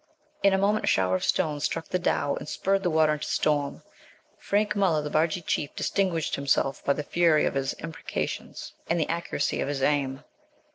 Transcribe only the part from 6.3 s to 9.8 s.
himself by the fury of his imprecations and the accuracy of